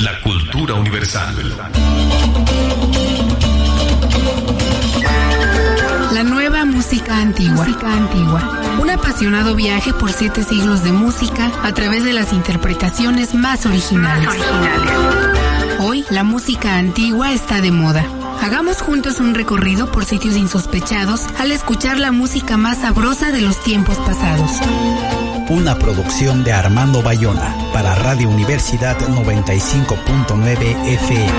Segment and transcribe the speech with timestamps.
[0.00, 1.34] la cultura universal.
[6.12, 7.66] La nueva música antigua.
[7.66, 8.60] música antigua.
[8.80, 14.28] Un apasionado viaje por siete siglos de música a través de las interpretaciones más originales.
[15.80, 18.04] Hoy la música antigua está de moda.
[18.40, 23.60] Hagamos juntos un recorrido por sitios insospechados al escuchar la música más sabrosa de los
[23.62, 24.60] tiempos pasados.
[25.50, 31.32] Una producción de Armando Bayona para Radio Universidad 95.9 FM.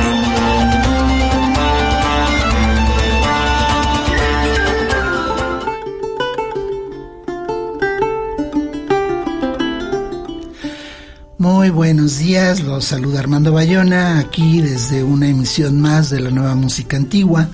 [11.38, 16.56] Muy buenos días, los saluda Armando Bayona aquí desde una emisión más de la nueva
[16.56, 17.48] música antigua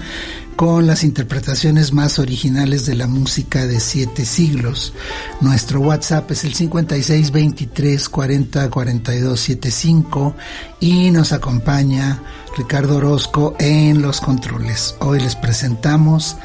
[0.56, 4.94] con las interpretaciones más originales de la música de siete siglos.
[5.42, 10.36] Nuestro WhatsApp es el 56 23 40 42 75
[10.80, 12.22] y nos acompaña
[12.58, 14.96] Ricardo Orozco en los controles.
[15.00, 16.38] Hoy les presentamos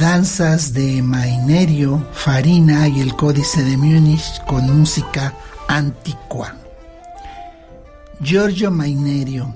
[0.00, 5.32] Danzas de Mainerio, Farina y el Códice de Múnich con música
[5.68, 6.56] antigua.
[8.20, 9.54] Giorgio Mainerio,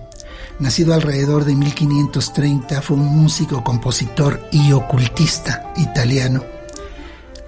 [0.61, 6.45] nacido alrededor de 1530, fue un músico, compositor y ocultista italiano.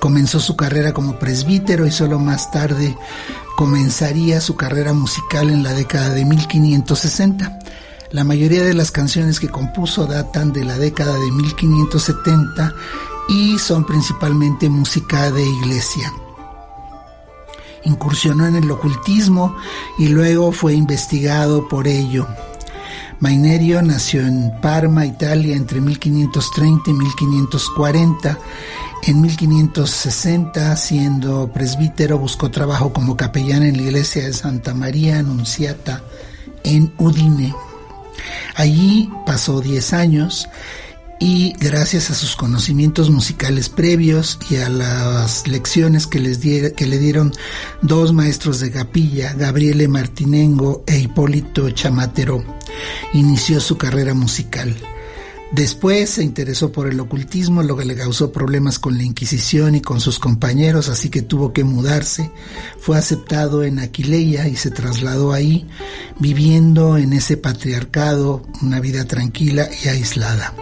[0.00, 2.96] Comenzó su carrera como presbítero y solo más tarde
[3.56, 7.58] comenzaría su carrera musical en la década de 1560.
[8.10, 12.74] La mayoría de las canciones que compuso datan de la década de 1570
[13.28, 16.12] y son principalmente música de iglesia
[17.84, 19.56] incursionó en el ocultismo
[19.98, 22.28] y luego fue investigado por ello.
[23.22, 28.36] Mainerio nació en Parma, Italia, entre 1530 y 1540.
[29.04, 36.02] En 1560, siendo presbítero, buscó trabajo como capellán en la iglesia de Santa María Anunciata
[36.64, 37.54] en Udine.
[38.56, 40.48] Allí pasó 10 años
[41.22, 46.98] y gracias a sus conocimientos musicales previos y a las lecciones que, les que le
[46.98, 47.32] dieron
[47.80, 52.42] dos maestros de capilla, Gabriele Martinengo e Hipólito Chamatero,
[53.12, 54.74] inició su carrera musical.
[55.52, 59.80] Después se interesó por el ocultismo, lo que le causó problemas con la Inquisición y
[59.80, 62.32] con sus compañeros, así que tuvo que mudarse.
[62.80, 65.68] Fue aceptado en Aquileia y se trasladó ahí,
[66.18, 70.52] viviendo en ese patriarcado una vida tranquila y aislada.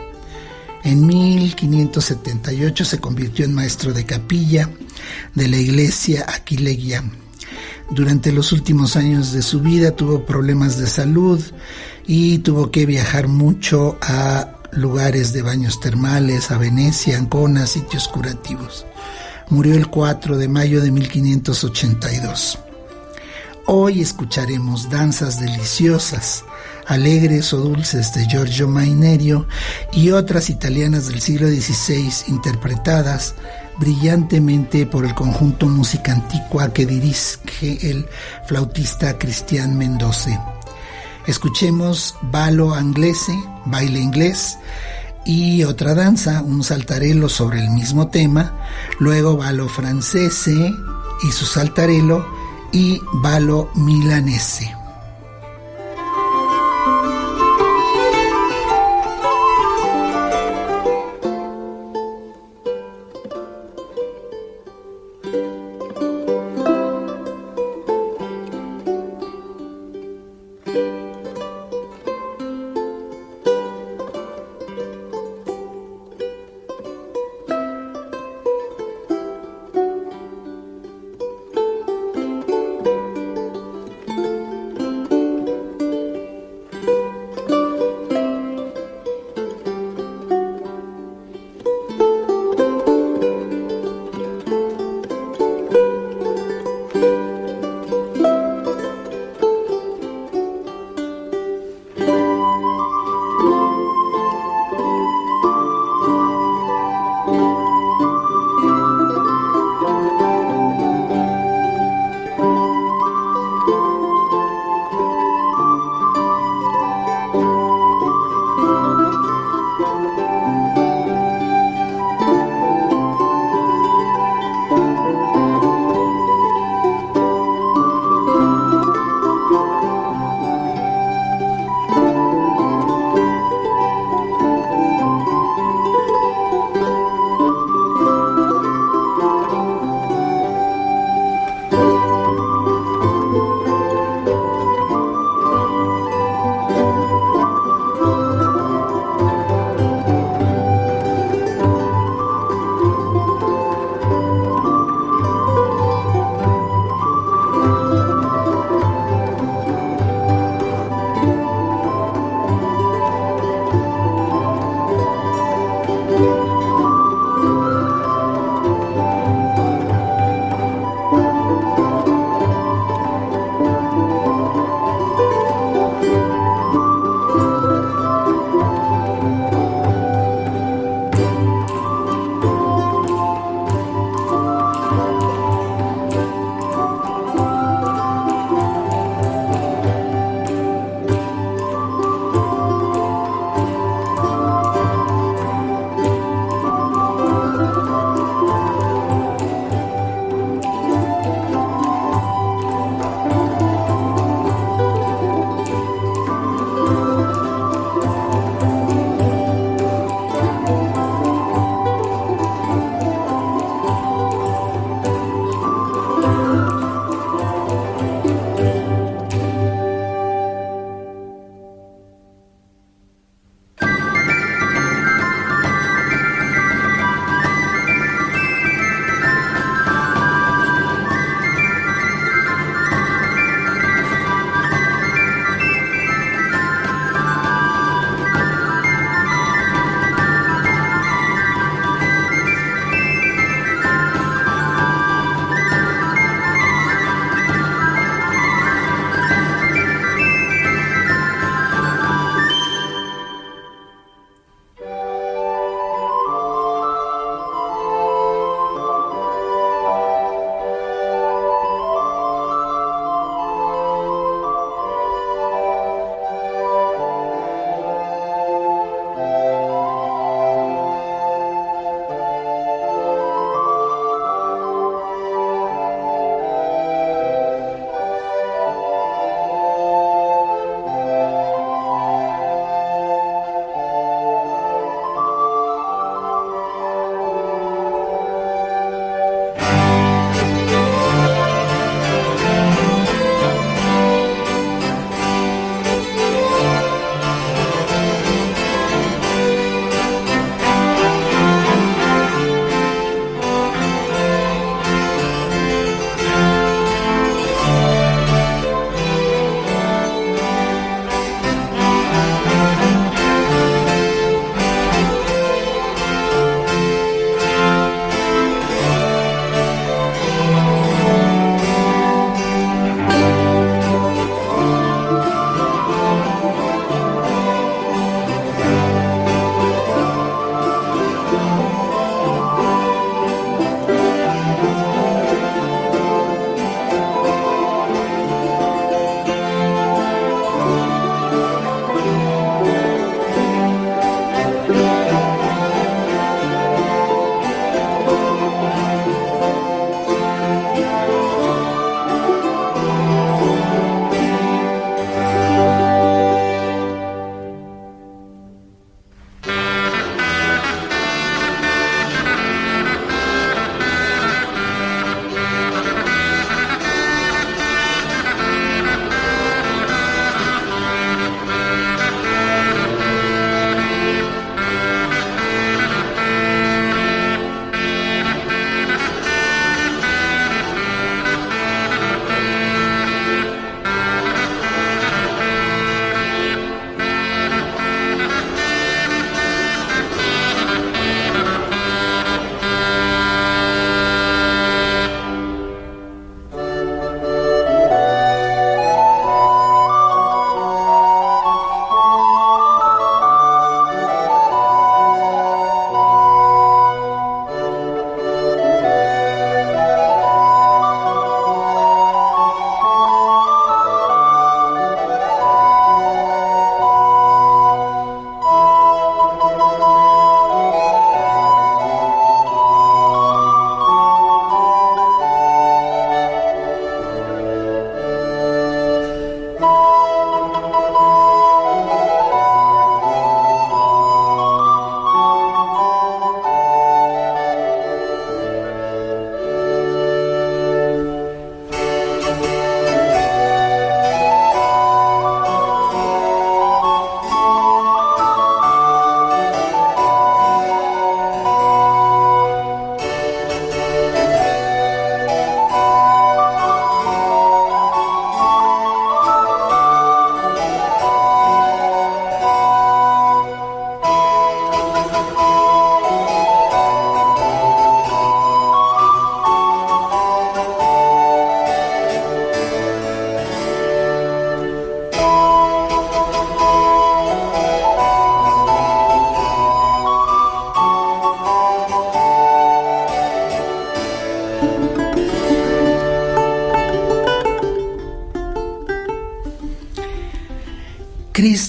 [0.83, 4.71] En 1578 se convirtió en maestro de capilla
[5.35, 7.05] de la iglesia Aquilegia.
[7.91, 11.43] Durante los últimos años de su vida tuvo problemas de salud
[12.07, 18.87] y tuvo que viajar mucho a lugares de baños termales, a Venecia, Ancona, sitios curativos.
[19.49, 22.59] Murió el 4 de mayo de 1582.
[23.67, 26.45] Hoy escucharemos danzas deliciosas
[26.91, 29.47] alegres o dulces de Giorgio Mainerio
[29.93, 33.37] y otras italianas del siglo XVI interpretadas
[33.79, 38.09] brillantemente por el conjunto Música Antigua que dirige el
[38.47, 40.45] flautista Cristian Mendoza.
[41.29, 44.59] Escuchemos Balo Anglese, baile inglés,
[45.25, 48.53] y otra danza, un saltarelo sobre el mismo tema,
[48.99, 50.75] luego Balo Francese
[51.23, 52.27] y su saltarelo
[52.73, 54.80] y Balo Milanese.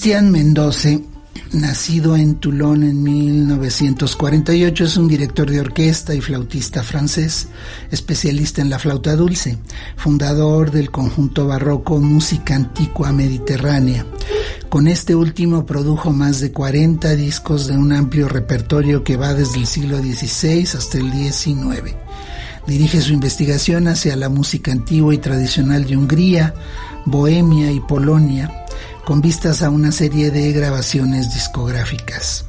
[0.02, 0.98] Cristian Mendoza
[1.52, 7.46] nacido en Toulon en 1948, es un director de orquesta y flautista francés,
[7.88, 9.58] especialista en la flauta dulce,
[9.96, 14.04] fundador del conjunto barroco Música Antigua Mediterránea.
[14.68, 19.58] Con este último produjo más de 40 discos de un amplio repertorio que va desde
[19.58, 21.94] el siglo XVI hasta el XIX.
[22.66, 26.54] Dirige su investigación hacia la música antigua y tradicional de Hungría,
[27.04, 28.61] Bohemia y Polonia,
[29.04, 32.46] con vistas a una serie de grabaciones discográficas.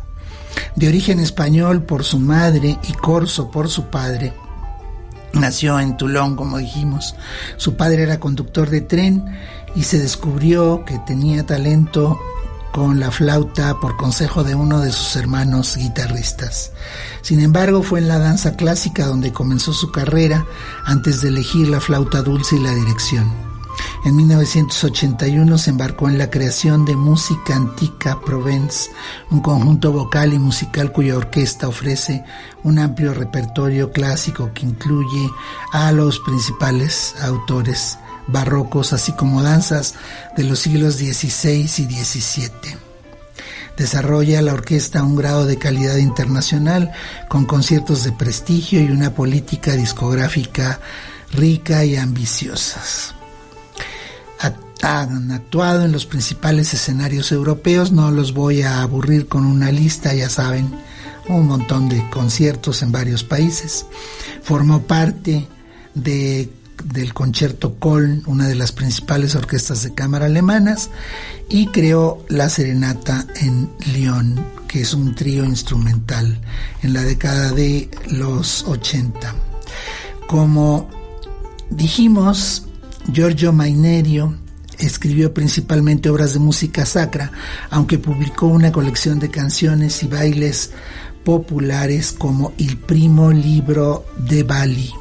[0.75, 4.33] De origen español por su madre y corso por su padre,
[5.33, 7.15] nació en Toulon, como dijimos.
[7.57, 9.25] Su padre era conductor de tren
[9.75, 12.19] y se descubrió que tenía talento
[12.71, 16.71] con la flauta por consejo de uno de sus hermanos guitarristas.
[17.21, 20.45] Sin embargo, fue en la danza clásica donde comenzó su carrera
[20.85, 23.52] antes de elegir la flauta dulce y la dirección.
[24.05, 28.89] En 1981 se embarcó en la creación de Música Antica Provence,
[29.31, 32.25] un conjunto vocal y musical cuya orquesta ofrece
[32.63, 35.29] un amplio repertorio clásico que incluye
[35.71, 39.95] a los principales autores barrocos, así como danzas
[40.35, 42.75] de los siglos XVI y XVII.
[43.77, 46.91] Desarrolla la orquesta un grado de calidad internacional
[47.29, 50.81] con conciertos de prestigio y una política discográfica
[51.31, 53.15] rica y ambiciosas
[54.83, 57.93] han actuado en los principales escenarios europeos.
[57.93, 60.69] No los voy a aburrir con una lista, ya saben,
[61.29, 63.85] un montón de conciertos en varios países.
[64.43, 65.47] Formó parte
[65.95, 66.49] de,
[66.83, 70.89] del concierto Köln, una de las principales orquestas de cámara alemanas,
[71.47, 76.41] y creó la Serenata en Lyon, que es un trío instrumental
[76.81, 79.33] en la década de los 80.
[80.27, 80.89] Como
[81.69, 82.65] dijimos,
[83.13, 84.42] Giorgio Mainerio
[84.79, 87.31] Escribió principalmente obras de música sacra,
[87.69, 90.71] aunque publicó una colección de canciones y bailes
[91.23, 94.91] populares como El Primo Libro de Bali.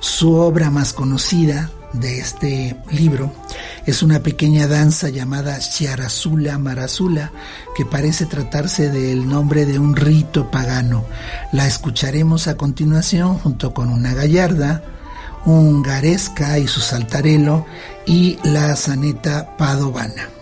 [0.00, 3.32] Su obra más conocida de este libro
[3.86, 7.32] es una pequeña danza llamada Chiarazula Marazula,
[7.76, 11.04] que parece tratarse del nombre de un rito pagano.
[11.52, 14.82] La escucharemos a continuación junto con una gallarda,
[15.44, 17.66] un garesca y su saltarelo
[18.06, 20.39] y la saneta padovana.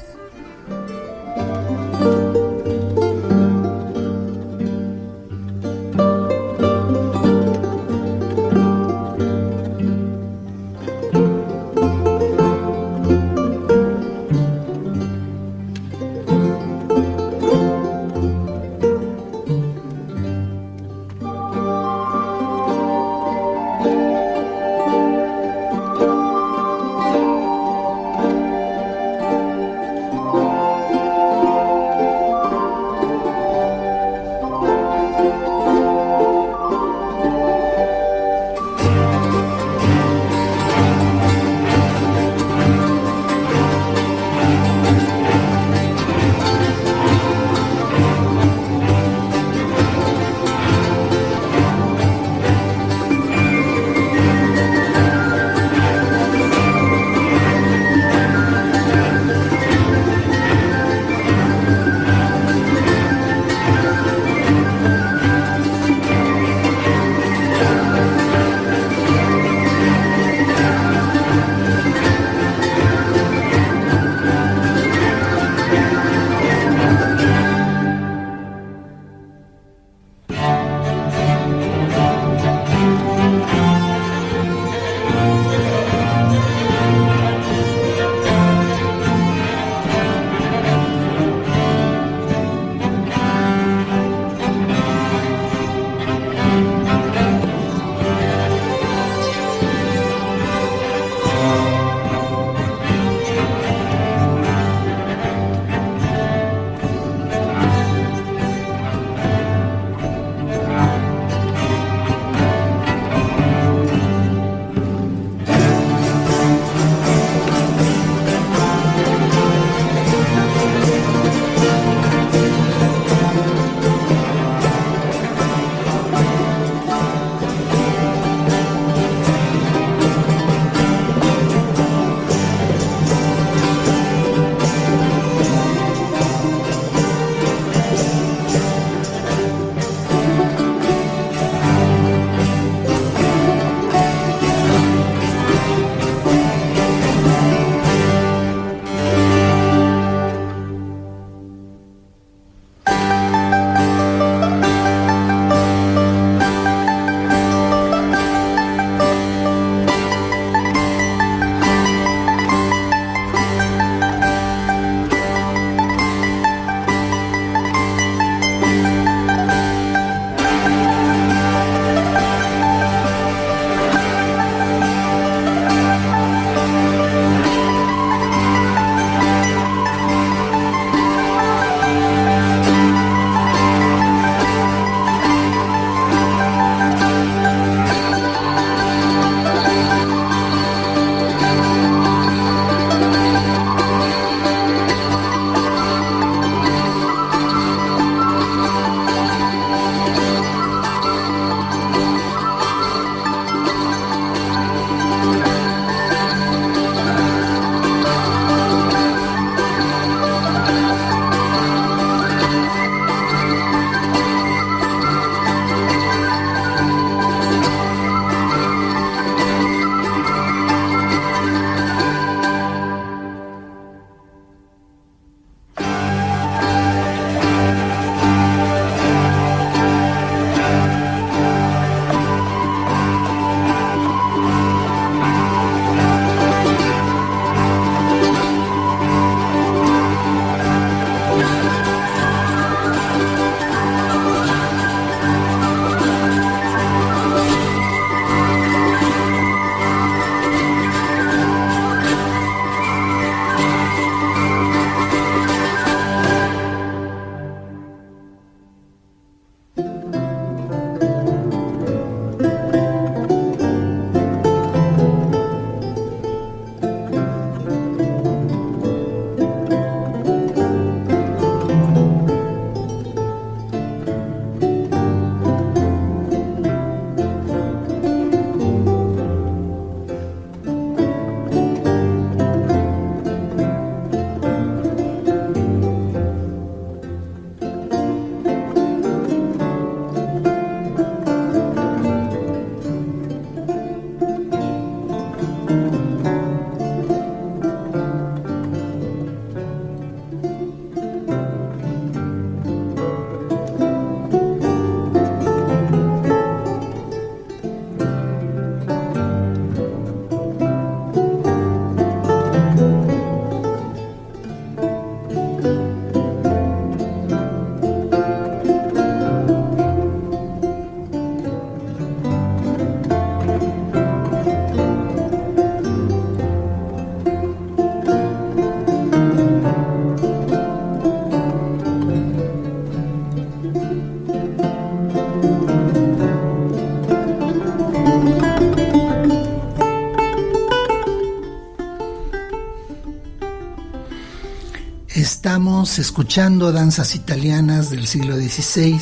[345.79, 349.01] Escuchando danzas italianas del siglo XVI,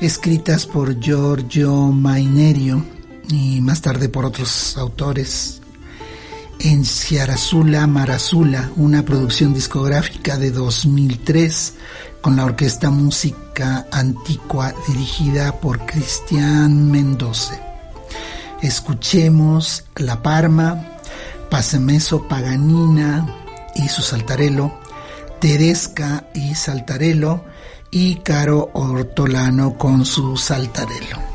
[0.00, 2.84] escritas por Giorgio Mainerio
[3.28, 5.60] y más tarde por otros autores.
[6.60, 11.74] En Ciarazula Marazula, una producción discográfica de 2003
[12.20, 17.60] con la Orquesta Música Antigua dirigida por Cristian Mendoza.
[18.62, 20.98] Escuchemos La Parma,
[21.50, 23.26] Pasemeso Paganina
[23.74, 24.78] y su saltarelo,
[25.40, 27.44] Teresca y saltarelo,
[27.90, 31.27] y Caro Ortolano con su saltarelo.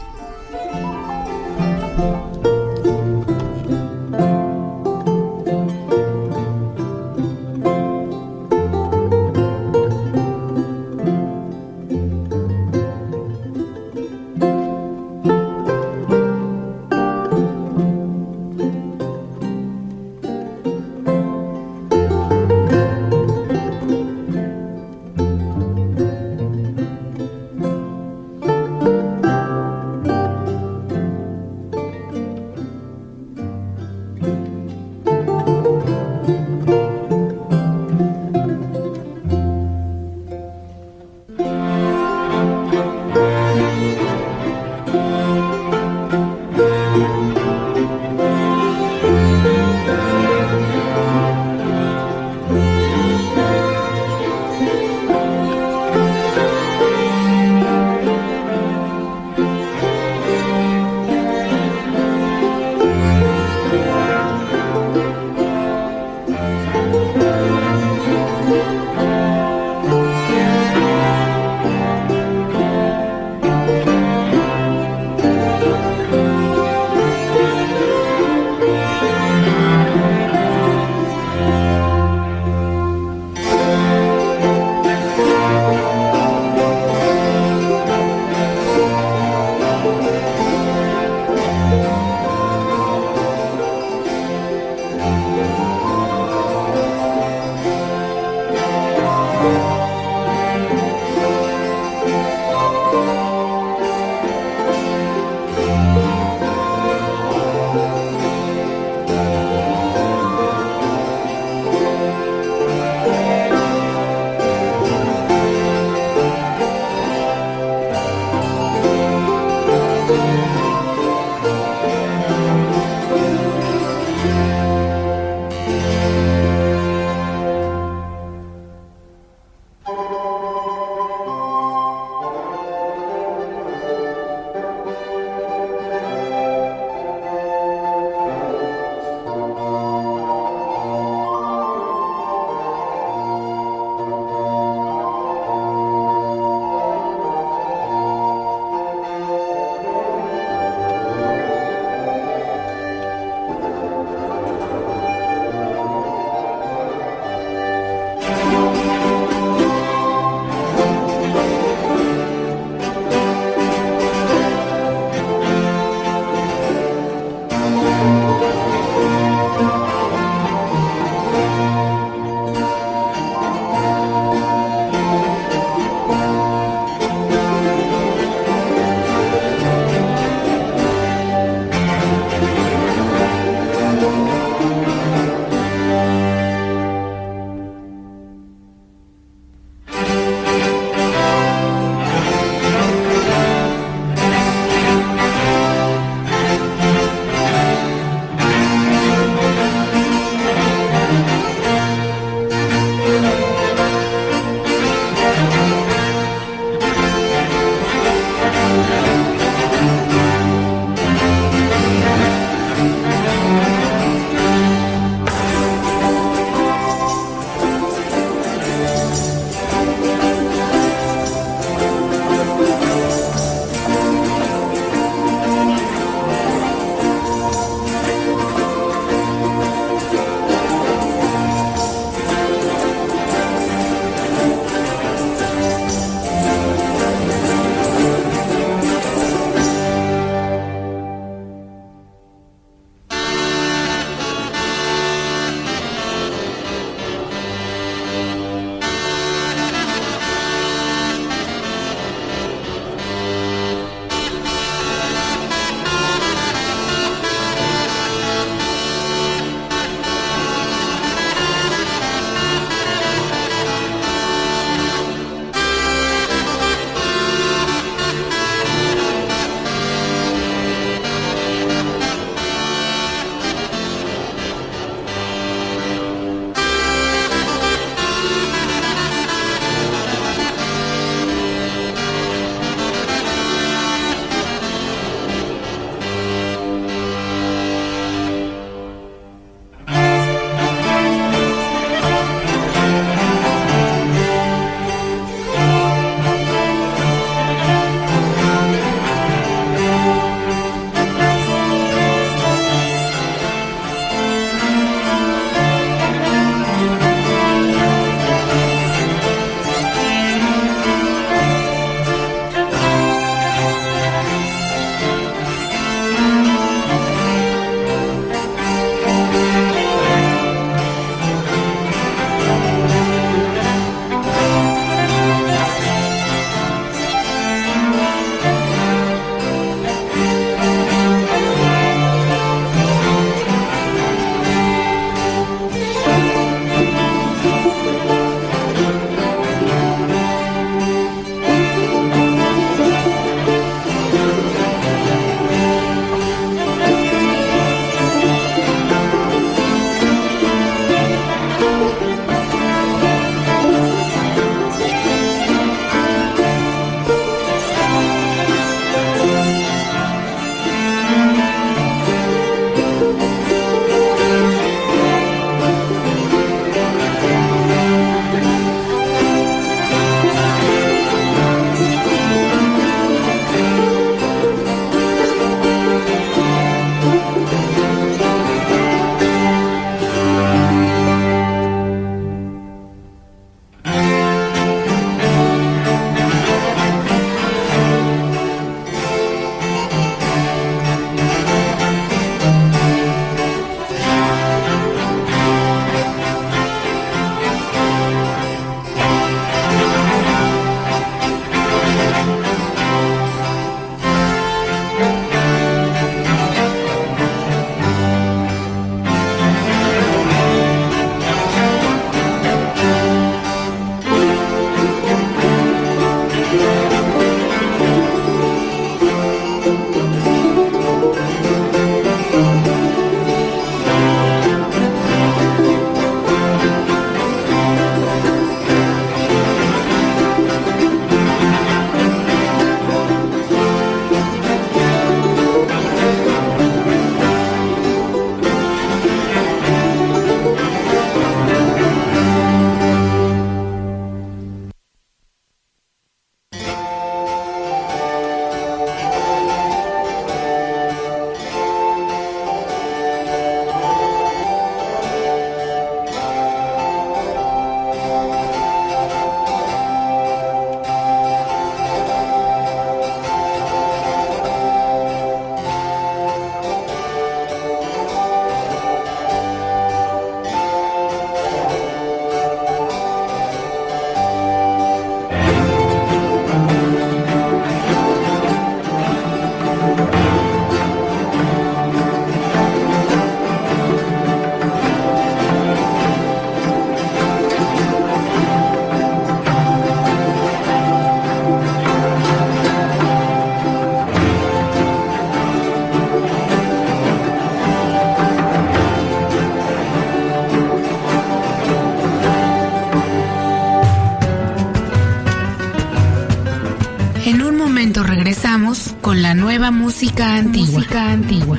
[509.71, 510.79] Música antigua.
[510.79, 511.57] Música antigua.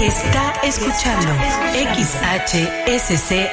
[0.00, 1.32] Está escuchando
[1.94, 3.46] XHSCAR.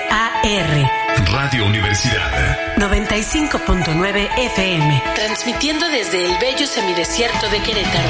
[1.31, 2.75] Radio Universidad.
[2.77, 5.03] 95.9 FM.
[5.15, 8.09] Transmitiendo desde el bello semidesierto de Querétaro.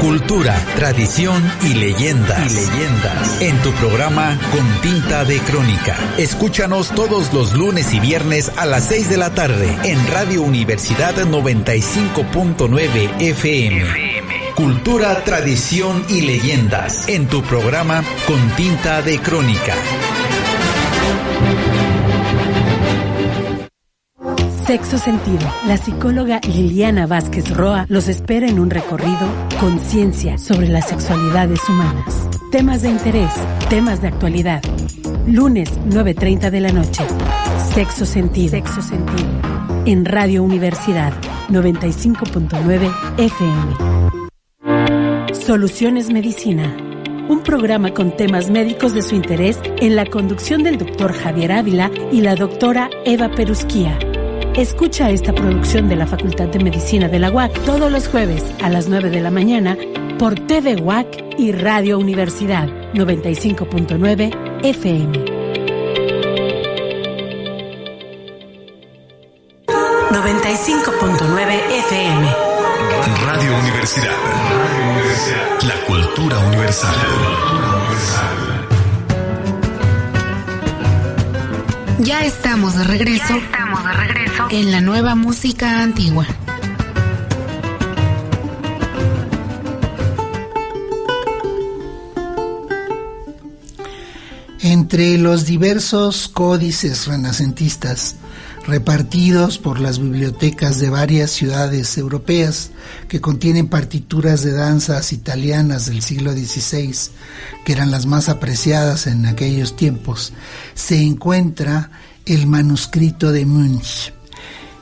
[0.00, 2.50] Cultura, tradición y leyendas.
[2.50, 3.40] Y leyendas.
[3.40, 5.96] En tu programa Con Tinta de Crónica.
[6.18, 11.14] Escúchanos todos los lunes y viernes a las 6 de la tarde en Radio Universidad
[11.14, 13.84] 95.9 FM.
[14.56, 19.74] Cultura, tradición y leyendas en tu programa Con Tinta de Crónica.
[24.72, 25.46] Sexo Sentido.
[25.66, 29.28] La psicóloga Liliana Vázquez Roa los espera en un recorrido
[29.60, 32.30] conciencia sobre las sexualidades humanas.
[32.50, 33.30] Temas de interés,
[33.68, 34.62] temas de actualidad.
[35.26, 37.04] Lunes 9.30 de la noche.
[37.74, 38.52] Sexo Sentido.
[38.52, 39.28] Sexo Sentido.
[39.84, 41.12] En Radio Universidad
[41.50, 43.74] 95.9 FM.
[45.34, 46.74] Soluciones Medicina.
[47.28, 51.90] Un programa con temas médicos de su interés en la conducción del doctor Javier Ávila
[52.10, 53.98] y la doctora Eva Perusquía.
[54.56, 58.68] Escucha esta producción de la Facultad de Medicina de la UAC todos los jueves a
[58.68, 59.78] las 9 de la mañana
[60.18, 65.24] por TV UAC y Radio Universidad 95.9 FM.
[70.10, 72.28] 95.9 FM.
[73.24, 74.16] Radio Universidad.
[75.66, 76.94] La cultura universal.
[82.00, 83.34] Ya estamos de regreso.
[83.34, 83.61] estamos
[83.96, 86.26] de regreso en la nueva música antigua.
[94.60, 98.16] Entre los diversos códices renacentistas
[98.66, 102.70] repartidos por las bibliotecas de varias ciudades europeas
[103.08, 106.94] que contienen partituras de danzas italianas del siglo XVI,
[107.64, 110.32] que eran las más apreciadas en aquellos tiempos,
[110.74, 111.90] se encuentra
[112.26, 114.12] el manuscrito de Munch,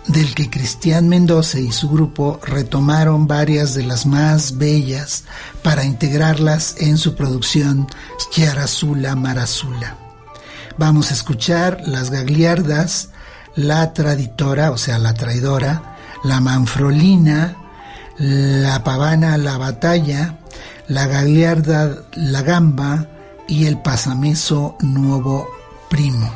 [0.07, 5.25] del que Cristian Mendoza y su grupo retomaron varias de las más bellas
[5.63, 7.87] para integrarlas en su producción
[8.31, 9.97] Chiarasula Marazula.
[10.79, 13.11] Vamos a escuchar las gagliardas
[13.57, 17.57] la traditora, o sea, la traidora, la manfrolina,
[18.19, 20.39] la pavana, la batalla,
[20.89, 23.07] la gagliarda, la gamba
[23.49, 25.49] y el pasameso nuevo
[25.89, 26.31] primo.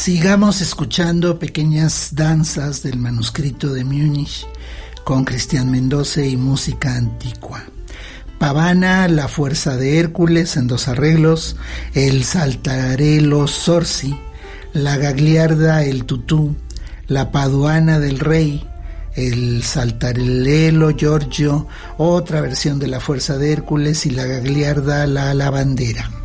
[0.00, 4.46] Sigamos escuchando pequeñas danzas del manuscrito de Múnich
[5.04, 7.64] con Cristian Mendoza y música antigua.
[8.38, 11.56] Pavana, La Fuerza de Hércules en dos arreglos,
[11.92, 14.18] El Saltarelo Sorsi,
[14.72, 16.56] La Gagliarda El Tutú,
[17.06, 18.66] La Paduana del Rey,
[19.16, 26.19] El Saltarelo Giorgio, otra versión de La Fuerza de Hércules y La Gagliarda La Lavandera.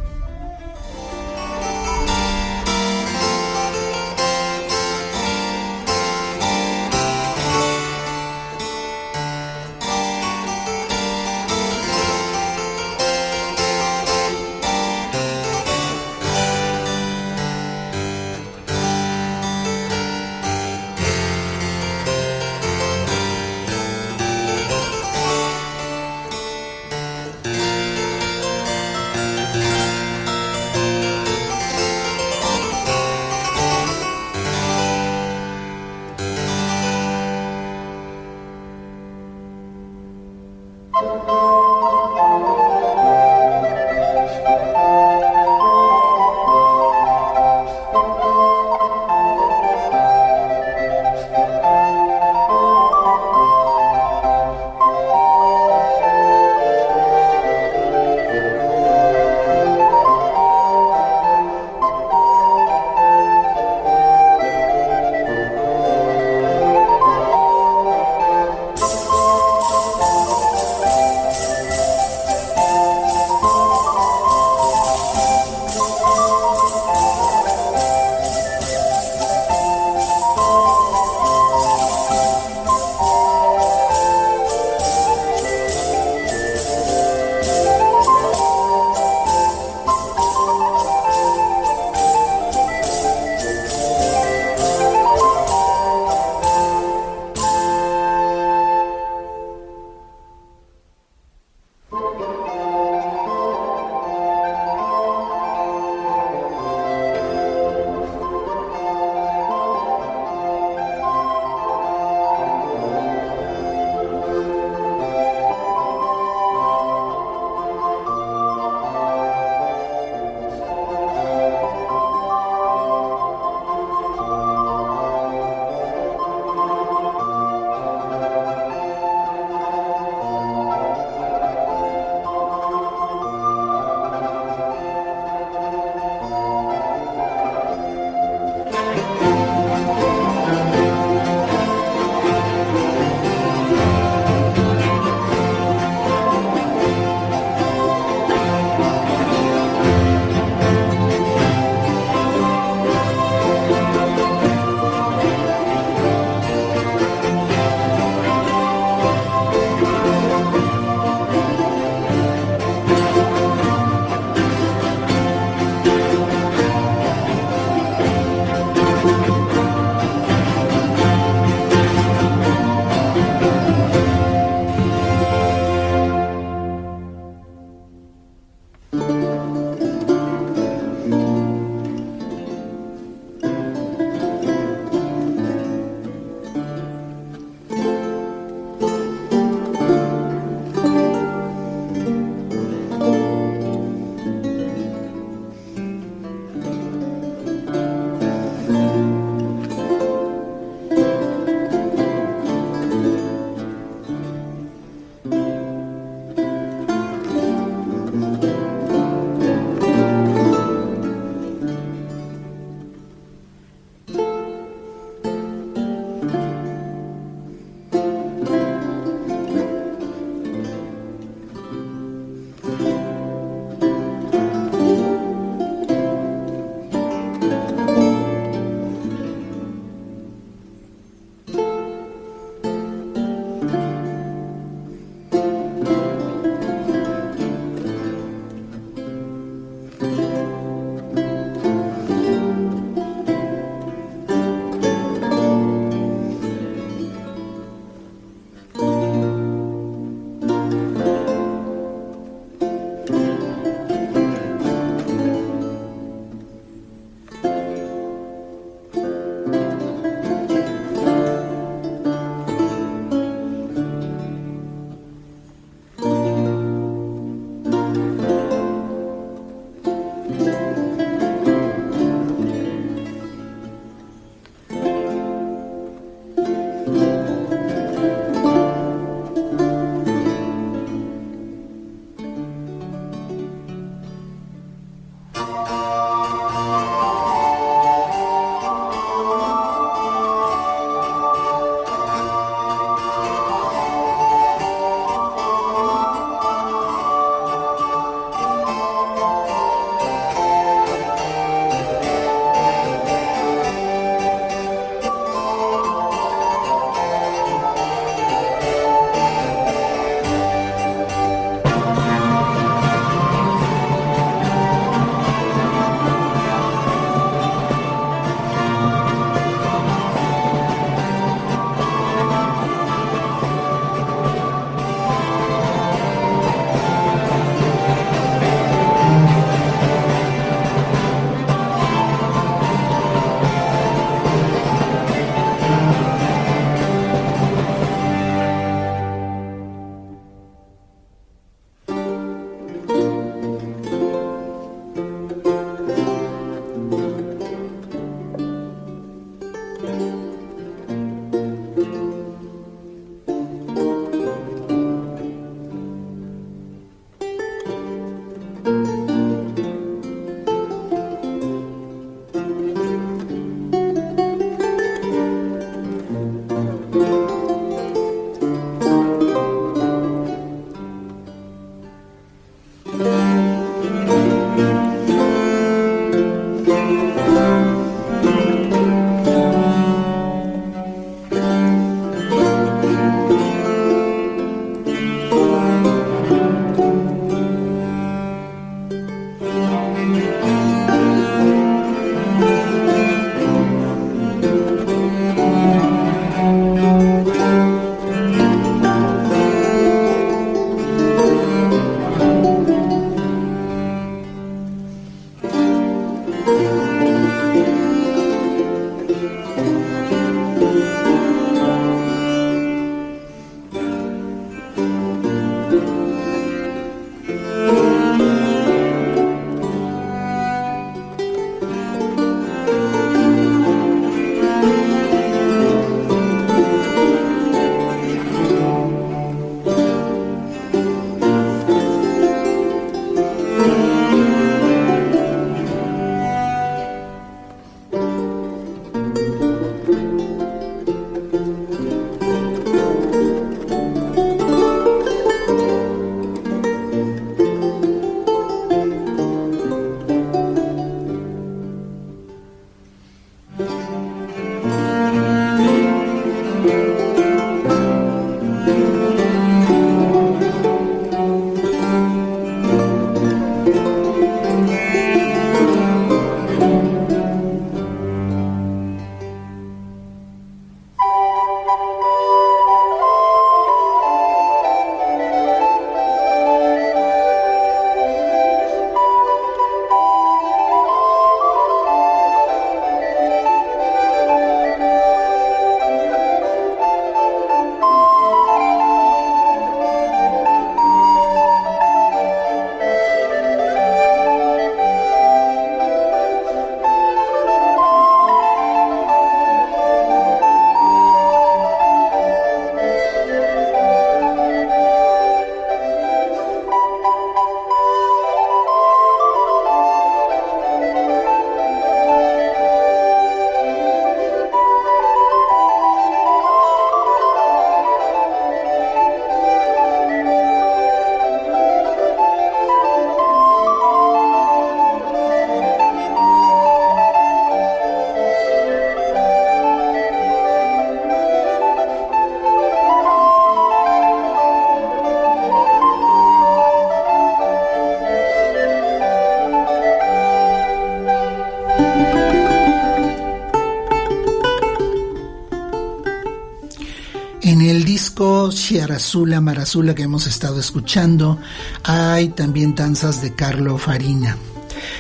[548.96, 551.38] Chiarazula Marazula que hemos estado escuchando
[551.84, 554.38] hay también danzas de Carlo Farina.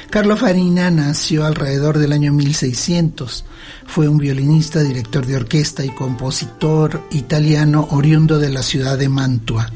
[0.10, 3.46] Carlo Farina nació alrededor del año 1600.
[3.86, 9.70] Fue un violinista, director de orquesta y compositor italiano oriundo de la ciudad de Mantua.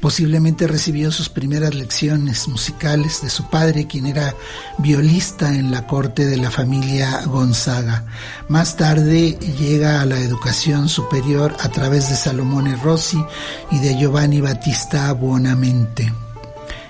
[0.00, 4.34] Posiblemente recibió sus primeras lecciones musicales de su padre, quien era
[4.78, 8.06] violista en la corte de la familia Gonzaga.
[8.48, 13.22] Más tarde llega a la educación superior a través de Salomone Rossi
[13.70, 16.25] y de Giovanni Battista Buonamente.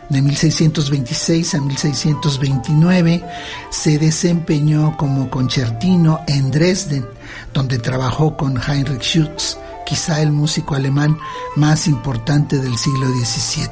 [0.09, 3.25] De 1626 a 1629
[3.71, 7.05] se desempeñó como concertino en Dresden,
[7.53, 11.19] donde trabajó con Heinrich Schütz, quizá el músico alemán
[11.57, 13.69] más importante del siglo XVII.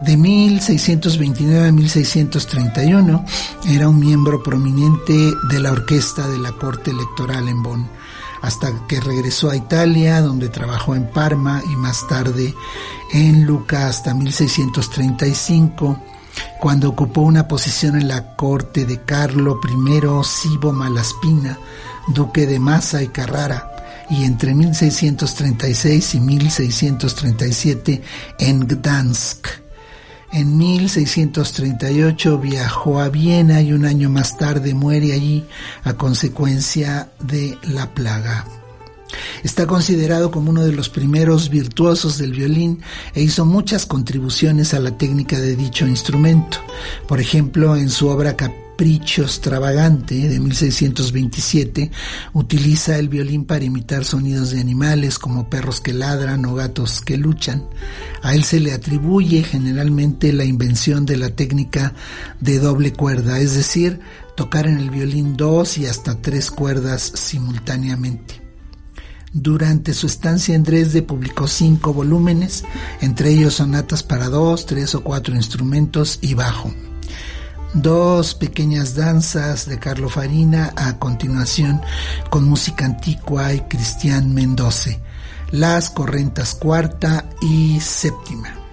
[0.00, 3.24] De 1629 a 1631
[3.68, 5.12] era un miembro prominente
[5.50, 7.88] de la orquesta de la corte electoral en Bonn
[8.44, 12.54] hasta que regresó a Italia, donde trabajó en Parma y más tarde
[13.12, 15.98] en Lucca hasta 1635,
[16.60, 21.58] cuando ocupó una posición en la corte de Carlo I Sibo Malaspina,
[22.08, 23.70] duque de Massa y Carrara,
[24.10, 28.02] y entre 1636 y 1637
[28.40, 29.63] en Gdansk.
[30.34, 35.44] En 1638 viajó a Viena y un año más tarde muere allí
[35.84, 38.44] a consecuencia de la plaga.
[39.42, 42.80] Está considerado como uno de los primeros virtuosos del violín
[43.14, 46.58] e hizo muchas contribuciones a la técnica de dicho instrumento.
[47.06, 51.92] Por ejemplo, en su obra Capricho Extravagante de 1627
[52.32, 57.16] utiliza el violín para imitar sonidos de animales como perros que ladran o gatos que
[57.16, 57.68] luchan.
[58.22, 61.94] A él se le atribuye generalmente la invención de la técnica
[62.40, 64.00] de doble cuerda, es decir,
[64.34, 68.43] tocar en el violín dos y hasta tres cuerdas simultáneamente.
[69.34, 72.64] Durante su estancia en Dresde publicó cinco volúmenes,
[73.00, 76.72] entre ellos sonatas para dos, tres o cuatro instrumentos y bajo
[77.74, 81.82] dos pequeñas danzas de Carlo Farina a continuación
[82.30, 84.92] con música antigua y Cristian Mendoza,
[85.50, 88.63] las correntas cuarta y séptima.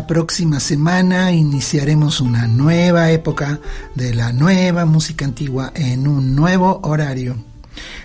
[0.00, 3.60] La próxima semana iniciaremos una nueva época
[3.94, 7.36] de la nueva música antigua en un nuevo horario.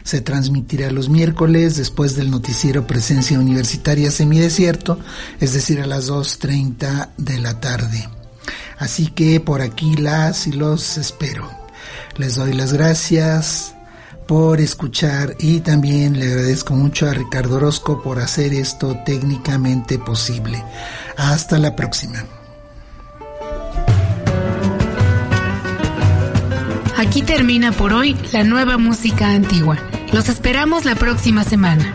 [0.04, 5.00] Se transmitirá los miércoles después del noticiero Presencia Universitaria Semidesierto,
[5.39, 8.10] es decir, a las 2.30 de la tarde.
[8.78, 11.50] Así que por aquí las y los espero.
[12.18, 13.74] Les doy las gracias
[14.28, 20.62] por escuchar y también le agradezco mucho a Ricardo Orozco por hacer esto técnicamente posible.
[21.18, 22.26] Hasta la próxima.
[26.97, 29.78] Aquí termina por hoy la nueva música antigua.
[30.13, 31.93] Los esperamos la próxima semana.